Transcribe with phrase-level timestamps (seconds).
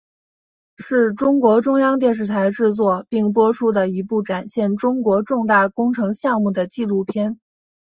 [0.79, 7.39] 是中国中央电视台制作并播出的一部展现中国重大工程项目的纪录片。